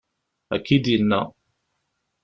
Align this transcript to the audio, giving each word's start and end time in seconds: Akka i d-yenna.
Akka 0.55 0.71
i 0.75 0.77
d-yenna. 0.83 1.21